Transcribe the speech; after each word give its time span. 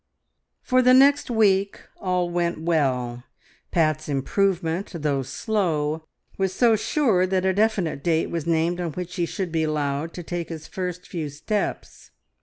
For 0.63 0.81
the 0.81 0.95
next 0.95 1.29
week 1.29 1.79
all 1.97 2.27
went 2.31 2.59
well. 2.59 3.21
Pat's 3.69 4.09
improvement, 4.09 4.93
though 4.95 5.21
slow, 5.21 6.07
was 6.39 6.53
so 6.53 6.75
sure 6.75 7.27
that 7.27 7.45
a 7.45 7.53
definite 7.53 8.03
date 8.03 8.31
was 8.31 8.47
named 8.47 8.81
on 8.81 8.93
which 8.93 9.13
he 9.17 9.27
should 9.27 9.51
be 9.51 9.61
allowed 9.61 10.13
to 10.15 10.23
take 10.23 10.49
his 10.49 10.65
first 10.65 11.05
few 11.05 11.29
steps. 11.29 12.09